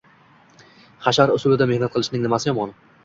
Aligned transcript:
Hashar 1.07 1.33
usulida 1.35 1.67
mehnat 1.73 1.95
qilishning 1.99 2.25
nimasi 2.25 2.51
yomon? 2.51 2.75